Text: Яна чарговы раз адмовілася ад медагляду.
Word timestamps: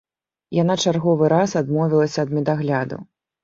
Яна 0.61 0.77
чарговы 0.85 1.31
раз 1.35 1.55
адмовілася 1.63 2.19
ад 2.27 2.37
медагляду. 2.41 3.03